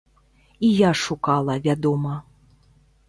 І 0.59 0.71
я 0.77 0.89
шукала, 1.03 1.59
вядома. 1.67 2.17